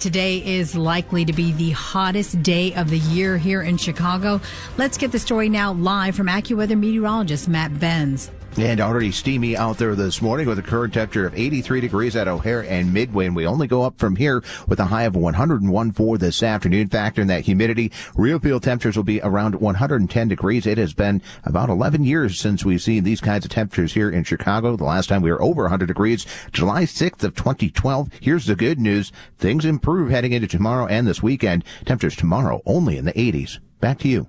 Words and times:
Today 0.00 0.38
is 0.38 0.74
likely 0.74 1.26
to 1.26 1.32
be 1.34 1.52
the 1.52 1.72
hottest 1.72 2.42
day 2.42 2.72
of 2.72 2.88
the 2.88 3.00
year 3.00 3.36
here 3.36 3.60
in 3.60 3.76
Chicago. 3.76 4.40
Let's 4.78 4.96
get 4.96 5.12
the 5.12 5.18
story 5.18 5.50
now 5.50 5.74
live 5.74 6.16
from 6.16 6.26
AccuWeather 6.26 6.78
meteorologist 6.78 7.48
Matt 7.48 7.78
Benz. 7.78 8.30
And 8.56 8.80
already 8.80 9.12
steamy 9.12 9.56
out 9.56 9.78
there 9.78 9.94
this 9.94 10.20
morning 10.20 10.48
with 10.48 10.58
a 10.58 10.62
current 10.62 10.92
temperature 10.92 11.24
of 11.24 11.38
83 11.38 11.80
degrees 11.80 12.16
at 12.16 12.26
O'Hare 12.26 12.64
and 12.64 12.92
Midway. 12.92 13.26
And 13.26 13.36
we 13.36 13.46
only 13.46 13.68
go 13.68 13.82
up 13.82 13.96
from 13.96 14.16
here 14.16 14.42
with 14.66 14.80
a 14.80 14.86
high 14.86 15.04
of 15.04 15.14
101 15.14 15.92
for 15.92 16.18
this 16.18 16.42
afternoon. 16.42 16.88
Factor 16.88 17.22
in 17.22 17.28
that 17.28 17.44
humidity. 17.44 17.92
Real 18.16 18.40
feel 18.40 18.58
temperatures 18.58 18.96
will 18.96 19.04
be 19.04 19.20
around 19.22 19.54
110 19.54 20.28
degrees. 20.28 20.66
It 20.66 20.78
has 20.78 20.92
been 20.92 21.22
about 21.44 21.68
11 21.68 22.02
years 22.02 22.40
since 22.40 22.64
we've 22.64 22.82
seen 22.82 23.04
these 23.04 23.20
kinds 23.20 23.44
of 23.44 23.52
temperatures 23.52 23.94
here 23.94 24.10
in 24.10 24.24
Chicago. 24.24 24.76
The 24.76 24.82
last 24.84 25.08
time 25.08 25.22
we 25.22 25.30
were 25.30 25.40
over 25.40 25.62
100 25.62 25.86
degrees, 25.86 26.26
July 26.50 26.82
6th 26.82 27.22
of 27.22 27.36
2012. 27.36 28.10
Here's 28.20 28.46
the 28.46 28.56
good 28.56 28.80
news. 28.80 29.12
Things 29.38 29.64
improve 29.64 29.89
heading 30.10 30.32
into 30.32 30.46
tomorrow 30.46 30.86
and 30.86 31.06
this 31.06 31.22
weekend. 31.22 31.64
Temperatures 31.84 32.16
tomorrow 32.16 32.62
only 32.64 32.96
in 32.96 33.04
the 33.04 33.12
80s. 33.12 33.58
Back 33.80 33.98
to 34.00 34.08
you. 34.08 34.26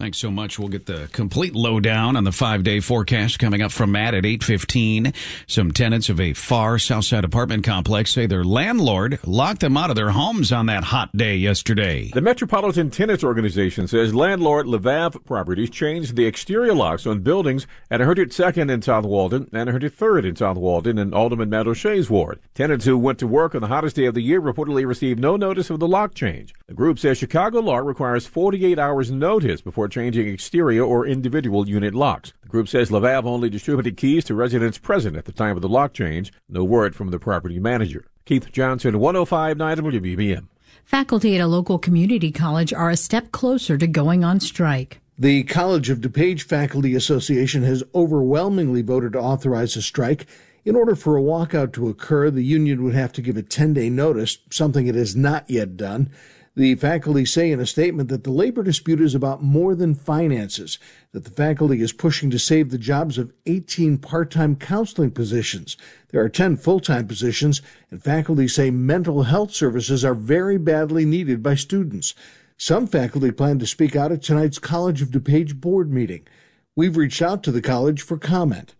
Thanks 0.00 0.18
so 0.18 0.30
much. 0.30 0.60
We'll 0.60 0.68
get 0.68 0.86
the 0.86 1.08
complete 1.10 1.56
lowdown 1.56 2.14
on 2.14 2.22
the 2.22 2.30
five-day 2.30 2.78
forecast 2.78 3.40
coming 3.40 3.62
up 3.62 3.72
from 3.72 3.90
Matt 3.90 4.14
at 4.14 4.22
8.15. 4.22 5.12
Some 5.48 5.72
tenants 5.72 6.08
of 6.08 6.20
a 6.20 6.34
far 6.34 6.78
Southside 6.78 7.24
apartment 7.24 7.64
complex 7.64 8.12
say 8.12 8.26
their 8.26 8.44
landlord 8.44 9.18
locked 9.26 9.58
them 9.58 9.76
out 9.76 9.90
of 9.90 9.96
their 9.96 10.10
homes 10.10 10.52
on 10.52 10.66
that 10.66 10.84
hot 10.84 11.16
day 11.16 11.34
yesterday. 11.34 12.12
The 12.14 12.20
Metropolitan 12.20 12.90
Tenants 12.90 13.24
Organization 13.24 13.88
says 13.88 14.14
landlord 14.14 14.66
Levav 14.66 15.24
Properties 15.24 15.68
changed 15.68 16.14
the 16.14 16.26
exterior 16.26 16.74
locks 16.74 17.04
on 17.04 17.22
buildings 17.22 17.66
at 17.90 17.98
102nd 17.98 18.70
in 18.70 18.80
South 18.82 19.04
Walden 19.04 19.50
and 19.52 19.68
103rd 19.68 20.24
in 20.24 20.36
South 20.36 20.58
Walden 20.58 20.96
in 20.98 21.12
Alderman 21.12 21.50
Matt 21.50 21.66
O'Shea's 21.66 22.08
Ward. 22.08 22.38
Tenants 22.54 22.84
who 22.84 22.96
went 22.96 23.18
to 23.18 23.26
work 23.26 23.56
on 23.56 23.62
the 23.62 23.66
hottest 23.66 23.96
day 23.96 24.04
of 24.04 24.14
the 24.14 24.22
year 24.22 24.40
reportedly 24.40 24.86
received 24.86 25.18
no 25.18 25.34
notice 25.34 25.70
of 25.70 25.80
the 25.80 25.88
lock 25.88 26.14
change. 26.14 26.54
The 26.68 26.74
group 26.74 27.00
says 27.00 27.18
Chicago 27.18 27.58
law 27.58 27.78
requires 27.78 28.28
48 28.28 28.78
hours 28.78 29.10
notice 29.10 29.60
before 29.60 29.87
changing 29.88 30.28
exterior 30.28 30.84
or 30.84 31.06
individual 31.06 31.68
unit 31.68 31.94
locks. 31.94 32.32
The 32.42 32.48
group 32.48 32.68
says 32.68 32.90
Levav 32.90 33.24
only 33.24 33.50
distributed 33.50 33.96
keys 33.96 34.24
to 34.26 34.34
residents 34.34 34.78
present 34.78 35.16
at 35.16 35.24
the 35.24 35.32
time 35.32 35.56
of 35.56 35.62
the 35.62 35.68
lock 35.68 35.92
change. 35.92 36.32
No 36.48 36.64
word 36.64 36.94
from 36.94 37.10
the 37.10 37.18
property 37.18 37.58
manager. 37.58 38.06
Keith 38.24 38.52
Johnson, 38.52 38.98
1059 38.98 39.76
WBBM. 39.78 40.48
Faculty 40.84 41.34
at 41.34 41.42
a 41.42 41.46
local 41.46 41.78
community 41.78 42.32
college 42.32 42.72
are 42.72 42.90
a 42.90 42.96
step 42.96 43.32
closer 43.32 43.76
to 43.76 43.86
going 43.86 44.24
on 44.24 44.40
strike. 44.40 45.00
The 45.18 45.42
College 45.42 45.90
of 45.90 45.98
DuPage 45.98 46.42
Faculty 46.42 46.94
Association 46.94 47.64
has 47.64 47.82
overwhelmingly 47.94 48.82
voted 48.82 49.14
to 49.14 49.18
authorize 49.18 49.76
a 49.76 49.82
strike. 49.82 50.26
In 50.64 50.76
order 50.76 50.94
for 50.94 51.16
a 51.16 51.22
walkout 51.22 51.72
to 51.72 51.88
occur, 51.88 52.30
the 52.30 52.44
union 52.44 52.84
would 52.84 52.94
have 52.94 53.12
to 53.14 53.22
give 53.22 53.36
a 53.36 53.42
10 53.42 53.74
day 53.74 53.90
notice, 53.90 54.38
something 54.50 54.86
it 54.86 54.94
has 54.94 55.16
not 55.16 55.50
yet 55.50 55.76
done. 55.76 56.10
The 56.58 56.74
faculty 56.74 57.24
say 57.24 57.52
in 57.52 57.60
a 57.60 57.66
statement 57.66 58.08
that 58.08 58.24
the 58.24 58.32
labor 58.32 58.64
dispute 58.64 59.00
is 59.00 59.14
about 59.14 59.44
more 59.44 59.76
than 59.76 59.94
finances, 59.94 60.80
that 61.12 61.22
the 61.22 61.30
faculty 61.30 61.80
is 61.80 61.92
pushing 61.92 62.30
to 62.30 62.38
save 62.40 62.70
the 62.70 62.78
jobs 62.78 63.16
of 63.16 63.32
18 63.46 63.98
part 63.98 64.32
time 64.32 64.56
counseling 64.56 65.12
positions. 65.12 65.76
There 66.08 66.20
are 66.20 66.28
10 66.28 66.56
full 66.56 66.80
time 66.80 67.06
positions, 67.06 67.62
and 67.92 68.02
faculty 68.02 68.48
say 68.48 68.72
mental 68.72 69.22
health 69.22 69.52
services 69.52 70.04
are 70.04 70.14
very 70.14 70.58
badly 70.58 71.04
needed 71.04 71.44
by 71.44 71.54
students. 71.54 72.12
Some 72.56 72.88
faculty 72.88 73.30
plan 73.30 73.60
to 73.60 73.66
speak 73.66 73.94
out 73.94 74.10
at 74.10 74.24
tonight's 74.24 74.58
College 74.58 75.00
of 75.00 75.10
DuPage 75.10 75.60
board 75.60 75.92
meeting. 75.92 76.26
We've 76.74 76.96
reached 76.96 77.22
out 77.22 77.44
to 77.44 77.52
the 77.52 77.62
college 77.62 78.02
for 78.02 78.18
comment. 78.18 78.74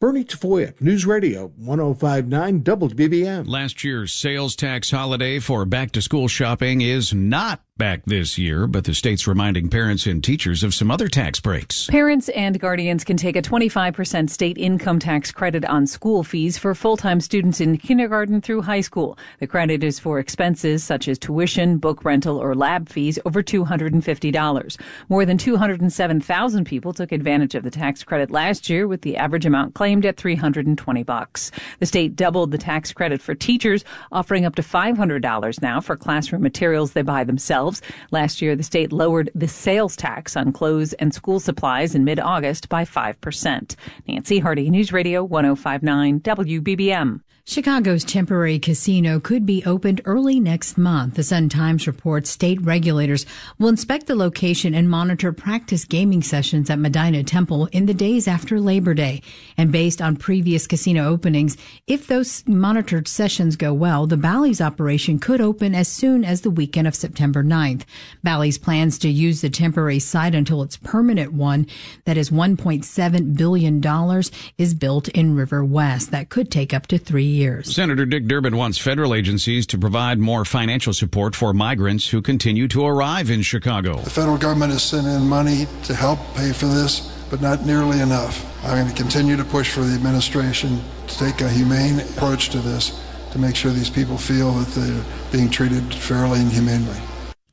Bernie 0.00 0.22
Tafoya, 0.22 0.80
News 0.80 1.04
Radio 1.06 1.50
1059 1.56 2.62
WBBM. 2.62 3.48
Last 3.48 3.82
year's 3.82 4.12
sales 4.12 4.54
tax 4.54 4.92
holiday 4.92 5.40
for 5.40 5.64
back 5.64 5.90
to 5.90 6.00
school 6.00 6.28
shopping 6.28 6.82
is 6.82 7.12
not 7.12 7.62
back 7.78 8.02
this 8.06 8.36
year, 8.36 8.66
but 8.66 8.84
the 8.84 8.92
state's 8.92 9.28
reminding 9.28 9.70
parents 9.70 10.04
and 10.06 10.22
teachers 10.22 10.64
of 10.64 10.74
some 10.74 10.90
other 10.90 11.06
tax 11.06 11.38
breaks. 11.38 11.86
Parents 11.86 12.28
and 12.30 12.58
guardians 12.58 13.04
can 13.04 13.16
take 13.16 13.36
a 13.36 13.42
25% 13.42 14.28
state 14.28 14.58
income 14.58 14.98
tax 14.98 15.30
credit 15.30 15.64
on 15.64 15.86
school 15.86 16.24
fees 16.24 16.58
for 16.58 16.74
full-time 16.74 17.20
students 17.20 17.60
in 17.60 17.78
kindergarten 17.78 18.40
through 18.40 18.62
high 18.62 18.80
school. 18.80 19.16
The 19.38 19.46
credit 19.46 19.84
is 19.84 20.00
for 20.00 20.18
expenses 20.18 20.82
such 20.82 21.06
as 21.06 21.20
tuition, 21.20 21.78
book 21.78 22.04
rental, 22.04 22.36
or 22.36 22.56
lab 22.56 22.88
fees 22.88 23.18
over 23.24 23.44
$250. 23.44 24.80
More 25.08 25.24
than 25.24 25.38
207,000 25.38 26.64
people 26.64 26.92
took 26.92 27.12
advantage 27.12 27.54
of 27.54 27.62
the 27.62 27.70
tax 27.70 28.02
credit 28.02 28.32
last 28.32 28.68
year 28.68 28.88
with 28.88 29.02
the 29.02 29.16
average 29.16 29.46
amount 29.46 29.74
claimed 29.74 30.04
at 30.04 30.16
320 30.16 31.04
bucks. 31.04 31.52
The 31.78 31.86
state 31.86 32.16
doubled 32.16 32.50
the 32.50 32.58
tax 32.58 32.92
credit 32.92 33.22
for 33.22 33.36
teachers, 33.36 33.84
offering 34.10 34.44
up 34.44 34.56
to 34.56 34.62
$500 34.62 35.62
now 35.62 35.80
for 35.80 35.96
classroom 35.96 36.42
materials 36.42 36.92
they 36.92 37.02
buy 37.02 37.22
themselves. 37.22 37.67
Last 38.10 38.42
year, 38.42 38.56
the 38.56 38.62
state 38.62 38.92
lowered 38.92 39.30
the 39.34 39.48
sales 39.48 39.96
tax 39.96 40.36
on 40.36 40.52
clothes 40.52 40.92
and 40.94 41.12
school 41.12 41.40
supplies 41.40 41.94
in 41.94 42.04
mid-August 42.04 42.68
by 42.68 42.84
5%. 42.84 43.76
Nancy 44.06 44.38
Hardy, 44.38 44.70
News 44.70 44.92
Radio 44.92 45.22
1059 45.24 46.20
WBBM. 46.20 47.20
Chicago's 47.50 48.04
temporary 48.04 48.58
casino 48.58 49.18
could 49.18 49.46
be 49.46 49.64
opened 49.64 50.02
early 50.04 50.38
next 50.38 50.76
month. 50.76 51.14
The 51.14 51.22
Sun 51.22 51.48
Times 51.48 51.86
reports 51.86 52.28
state 52.28 52.60
regulators 52.60 53.24
will 53.58 53.70
inspect 53.70 54.06
the 54.06 54.14
location 54.14 54.74
and 54.74 54.90
monitor 54.90 55.32
practice 55.32 55.86
gaming 55.86 56.22
sessions 56.22 56.68
at 56.68 56.78
Medinah 56.78 57.24
Temple 57.24 57.64
in 57.72 57.86
the 57.86 57.94
days 57.94 58.28
after 58.28 58.60
Labor 58.60 58.92
Day. 58.92 59.22
And 59.56 59.72
based 59.72 60.02
on 60.02 60.16
previous 60.16 60.66
casino 60.66 61.08
openings, 61.08 61.56
if 61.86 62.06
those 62.06 62.46
monitored 62.46 63.08
sessions 63.08 63.56
go 63.56 63.72
well, 63.72 64.06
the 64.06 64.18
Bally's 64.18 64.60
operation 64.60 65.18
could 65.18 65.40
open 65.40 65.74
as 65.74 65.88
soon 65.88 66.26
as 66.26 66.42
the 66.42 66.50
weekend 66.50 66.86
of 66.86 66.94
September 66.94 67.42
9th. 67.42 67.84
Bally's 68.22 68.58
plans 68.58 68.98
to 68.98 69.08
use 69.08 69.40
the 69.40 69.48
temporary 69.48 70.00
site 70.00 70.34
until 70.34 70.60
its 70.60 70.76
permanent 70.76 71.32
one, 71.32 71.66
that 72.04 72.18
is 72.18 72.28
$1.7 72.28 73.36
billion, 73.38 74.22
is 74.58 74.74
built 74.74 75.08
in 75.08 75.34
River 75.34 75.64
West. 75.64 76.10
That 76.10 76.28
could 76.28 76.50
take 76.50 76.74
up 76.74 76.86
to 76.88 76.98
three 76.98 77.37
years. 77.38 77.74
Senator 77.74 78.04
Dick 78.04 78.26
Durbin 78.26 78.56
wants 78.56 78.76
federal 78.76 79.14
agencies 79.14 79.66
to 79.68 79.78
provide 79.78 80.18
more 80.18 80.44
financial 80.44 80.92
support 80.92 81.34
for 81.34 81.54
migrants 81.54 82.08
who 82.08 82.20
continue 82.20 82.68
to 82.68 82.84
arrive 82.84 83.30
in 83.30 83.42
Chicago. 83.42 83.98
The 84.00 84.10
federal 84.10 84.36
government 84.36 84.72
has 84.72 84.82
sent 84.82 85.06
in 85.06 85.26
money 85.26 85.66
to 85.84 85.94
help 85.94 86.18
pay 86.34 86.52
for 86.52 86.66
this, 86.66 87.10
but 87.30 87.40
not 87.40 87.64
nearly 87.64 88.00
enough. 88.00 88.44
I'm 88.64 88.76
going 88.76 88.94
to 88.94 89.02
continue 89.02 89.36
to 89.36 89.44
push 89.44 89.70
for 89.70 89.80
the 89.80 89.94
administration 89.94 90.82
to 91.06 91.18
take 91.18 91.40
a 91.40 91.48
humane 91.48 92.00
approach 92.00 92.50
to 92.50 92.58
this 92.58 93.00
to 93.30 93.38
make 93.38 93.54
sure 93.54 93.70
these 93.70 93.90
people 93.90 94.18
feel 94.18 94.52
that 94.52 94.68
they're 94.68 95.04
being 95.30 95.50
treated 95.50 95.94
fairly 95.94 96.40
and 96.40 96.50
humanely. 96.50 96.98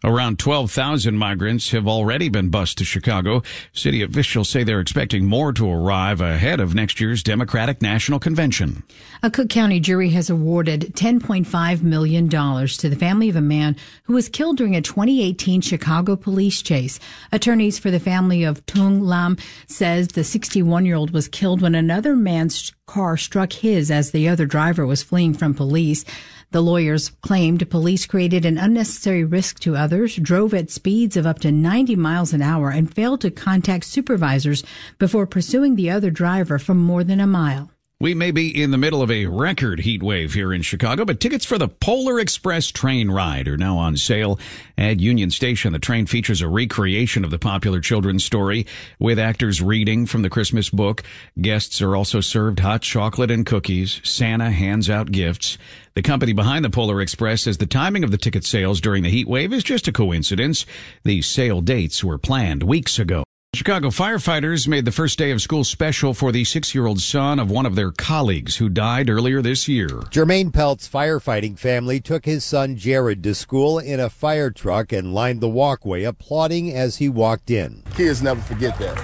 Around 0.03 0.39
12,000 0.39 1.17
migrants 1.17 1.71
have 1.71 1.87
already 1.87 2.29
been 2.29 2.49
bused 2.49 2.77
to 2.77 2.85
Chicago. 2.85 3.41
City 3.71 4.03
officials 4.03 4.49
say 4.49 4.63
they're 4.63 4.79
expecting 4.79 5.25
more 5.25 5.53
to 5.53 5.71
arrive 5.71 6.21
ahead 6.21 6.59
of 6.59 6.75
next 6.75 6.99
year's 6.99 7.23
Democratic 7.23 7.81
National 7.81 8.19
Convention. 8.19 8.83
A 9.23 9.31
Cook 9.31 9.49
County 9.49 9.79
jury 9.79 10.09
has 10.09 10.29
awarded 10.29 10.93
$10.5 10.95 11.81
million 11.81 12.29
to 12.29 12.89
the 12.89 12.95
family 12.95 13.29
of 13.29 13.35
a 13.35 13.41
man 13.41 13.77
who 14.03 14.13
was 14.13 14.29
killed 14.29 14.57
during 14.57 14.75
a 14.75 14.81
2018 14.81 15.61
Chicago 15.61 16.15
police 16.15 16.61
chase. 16.61 16.99
Attorneys 17.31 17.79
for 17.79 17.89
the 17.89 17.99
family 17.99 18.43
of 18.43 18.65
Tung 18.65 19.01
Lam 19.01 19.37
says 19.67 20.09
the 20.09 20.23
61 20.23 20.85
year 20.85 20.95
old 20.95 21.11
was 21.11 21.27
killed 21.29 21.61
when 21.61 21.73
another 21.73 22.15
man 22.15 22.49
car 22.87 23.17
struck 23.17 23.53
his 23.53 23.89
as 23.89 24.11
the 24.11 24.27
other 24.27 24.45
driver 24.45 24.85
was 24.85 25.03
fleeing 25.03 25.33
from 25.33 25.53
police. 25.53 26.05
The 26.51 26.61
lawyers 26.61 27.09
claimed 27.21 27.69
police 27.69 28.05
created 28.05 28.45
an 28.45 28.57
unnecessary 28.57 29.23
risk 29.23 29.59
to 29.61 29.75
others, 29.75 30.15
drove 30.15 30.53
at 30.53 30.71
speeds 30.71 31.17
of 31.17 31.25
up 31.25 31.39
to 31.39 31.51
90 31.51 31.95
miles 31.95 32.33
an 32.33 32.41
hour, 32.41 32.69
and 32.69 32.93
failed 32.93 33.21
to 33.21 33.31
contact 33.31 33.85
supervisors 33.85 34.63
before 34.97 35.25
pursuing 35.25 35.75
the 35.75 35.89
other 35.89 36.11
driver 36.11 36.59
for 36.59 36.73
more 36.73 37.03
than 37.03 37.19
a 37.19 37.27
mile. 37.27 37.71
We 37.97 38.13
may 38.13 38.31
be 38.31 38.61
in 38.61 38.71
the 38.71 38.77
middle 38.77 39.01
of 39.01 39.09
a 39.09 39.27
record 39.27 39.79
heat 39.79 40.03
wave 40.03 40.33
here 40.33 40.51
in 40.51 40.63
Chicago, 40.63 41.05
but 41.05 41.21
tickets 41.21 41.45
for 41.45 41.57
the 41.57 41.69
Polar 41.69 42.19
Express 42.19 42.69
train 42.69 43.09
ride 43.09 43.47
are 43.47 43.55
now 43.55 43.77
on 43.77 43.95
sale 43.95 44.37
at 44.77 44.99
Union 44.99 45.31
Station. 45.31 45.71
The 45.71 45.79
train 45.79 46.05
features 46.05 46.41
a 46.41 46.49
recreation 46.49 47.23
of 47.23 47.31
the 47.31 47.39
popular 47.39 47.79
children's 47.79 48.25
story 48.25 48.67
with 48.99 49.17
actors 49.17 49.61
reading 49.61 50.07
from 50.07 50.23
the 50.23 50.29
Christmas 50.29 50.69
book. 50.69 51.03
Guests 51.39 51.81
are 51.81 51.95
also 51.95 52.19
served 52.19 52.59
hot 52.59 52.81
chocolate 52.81 53.31
and 53.31 53.45
cookies. 53.45 54.01
Santa 54.03 54.51
hands 54.51 54.89
out 54.89 55.13
gifts. 55.13 55.57
The 55.93 56.01
company 56.01 56.33
behind 56.33 56.65
the 56.65 56.69
Polar 56.69 56.99
Express 56.99 57.43
says 57.43 57.59
the 57.59 57.65
timing 57.65 58.03
of 58.03 58.11
the 58.11 58.17
ticket 58.17 58.43
sales 58.43 58.81
during 58.81 59.03
the 59.03 59.09
heat 59.09 59.27
wave 59.27 59.53
is 59.53 59.63
just 59.63 59.87
a 59.87 59.93
coincidence. 59.93 60.65
The 61.03 61.21
sale 61.21 61.61
dates 61.61 62.03
were 62.03 62.17
planned 62.17 62.61
weeks 62.63 62.99
ago. 62.99 63.24
Chicago 63.55 63.87
firefighters 63.87 64.67
made 64.67 64.83
the 64.83 64.91
first 64.91 65.17
day 65.17 65.31
of 65.31 65.41
school 65.41 65.63
special 65.63 66.13
for 66.13 66.33
the 66.33 66.43
six 66.43 66.75
year 66.75 66.85
old 66.85 66.99
son 66.99 67.39
of 67.39 67.49
one 67.49 67.65
of 67.65 67.75
their 67.75 67.89
colleagues 67.89 68.57
who 68.57 68.67
died 68.67 69.09
earlier 69.09 69.41
this 69.41 69.65
year. 69.65 69.87
Jermaine 69.87 70.51
Pelt's 70.51 70.89
firefighting 70.89 71.57
family 71.57 72.01
took 72.01 72.25
his 72.25 72.43
son 72.43 72.75
Jared 72.75 73.23
to 73.23 73.33
school 73.33 73.79
in 73.79 74.01
a 74.01 74.09
fire 74.09 74.51
truck 74.51 74.91
and 74.91 75.13
lined 75.13 75.39
the 75.39 75.47
walkway, 75.47 76.03
applauding 76.03 76.73
as 76.75 76.97
he 76.97 77.07
walked 77.07 77.49
in. 77.49 77.81
Kids 77.95 78.21
never 78.21 78.41
forget 78.41 78.77
that. 78.79 78.97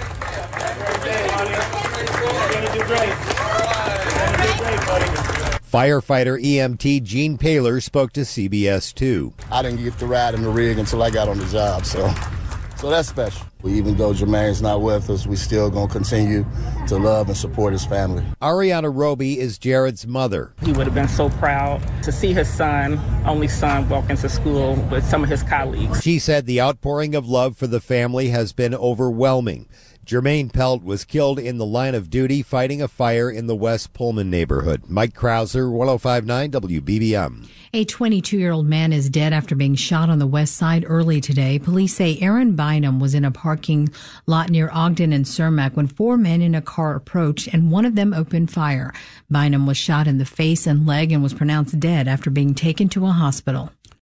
Firefighter 5.72 6.38
EMT 6.38 7.02
Gene 7.02 7.38
Paler 7.38 7.80
spoke 7.80 8.12
to 8.12 8.20
CBS 8.20 8.94
2. 8.94 9.32
I 9.50 9.62
didn't 9.62 9.82
get 9.82 9.96
to 9.98 10.06
ride 10.06 10.34
in 10.34 10.42
the 10.42 10.50
rig 10.50 10.78
until 10.78 11.02
I 11.02 11.08
got 11.08 11.30
on 11.30 11.38
the 11.38 11.46
job, 11.46 11.86
so 11.86 12.12
so 12.82 12.90
that's 12.90 13.08
special. 13.08 13.46
Even 13.64 13.96
though 13.96 14.12
Jermaine's 14.12 14.60
not 14.60 14.82
with 14.82 15.08
us, 15.08 15.24
we 15.24 15.36
still 15.36 15.70
gonna 15.70 15.86
continue 15.86 16.44
to 16.88 16.98
love 16.98 17.28
and 17.28 17.36
support 17.36 17.72
his 17.72 17.86
family. 17.86 18.24
Ariana 18.42 18.92
Roby 18.92 19.38
is 19.38 19.56
Jared's 19.56 20.04
mother. 20.04 20.52
He 20.64 20.72
would 20.72 20.86
have 20.86 20.94
been 20.94 21.06
so 21.06 21.30
proud 21.30 21.80
to 22.02 22.10
see 22.10 22.32
his 22.32 22.52
son, 22.52 23.00
only 23.24 23.46
son, 23.46 23.88
walk 23.88 24.10
into 24.10 24.28
school 24.28 24.74
with 24.90 25.04
some 25.04 25.22
of 25.22 25.30
his 25.30 25.44
colleagues. 25.44 26.02
She 26.02 26.18
said 26.18 26.46
the 26.46 26.60
outpouring 26.60 27.14
of 27.14 27.28
love 27.28 27.56
for 27.56 27.68
the 27.68 27.80
family 27.80 28.30
has 28.30 28.52
been 28.52 28.74
overwhelming. 28.74 29.68
Jermaine 30.04 30.52
Pelt 30.52 30.82
was 30.82 31.04
killed 31.04 31.38
in 31.38 31.58
the 31.58 31.66
line 31.66 31.94
of 31.94 32.10
duty 32.10 32.42
fighting 32.42 32.82
a 32.82 32.88
fire 32.88 33.30
in 33.30 33.46
the 33.46 33.54
West 33.54 33.92
Pullman 33.92 34.30
neighborhood. 34.30 34.82
Mike 34.88 35.14
Krauser, 35.14 35.70
1059 35.70 36.50
WBBM. 36.50 37.48
A 37.72 37.84
22 37.84 38.36
year 38.36 38.50
old 38.50 38.66
man 38.66 38.92
is 38.92 39.08
dead 39.08 39.32
after 39.32 39.54
being 39.54 39.76
shot 39.76 40.10
on 40.10 40.18
the 40.18 40.26
west 40.26 40.56
side 40.56 40.84
early 40.88 41.20
today. 41.20 41.56
Police 41.58 41.94
say 41.94 42.18
Aaron 42.20 42.56
Bynum 42.56 42.98
was 42.98 43.14
in 43.14 43.24
a 43.24 43.30
parking 43.30 43.90
lot 44.26 44.50
near 44.50 44.70
Ogden 44.72 45.12
and 45.12 45.24
Cermak 45.24 45.74
when 45.74 45.86
four 45.86 46.16
men 46.16 46.42
in 46.42 46.56
a 46.56 46.60
car 46.60 46.96
approached 46.96 47.46
and 47.52 47.70
one 47.70 47.84
of 47.84 47.94
them 47.94 48.12
opened 48.12 48.50
fire. 48.50 48.92
Bynum 49.30 49.66
was 49.66 49.76
shot 49.76 50.08
in 50.08 50.18
the 50.18 50.24
face 50.24 50.66
and 50.66 50.84
leg 50.84 51.12
and 51.12 51.22
was 51.22 51.32
pronounced 51.32 51.78
dead 51.78 52.08
after 52.08 52.28
being 52.28 52.54
taken 52.54 52.88
to 52.90 53.06
a 53.06 53.12
hospital. 53.12 53.70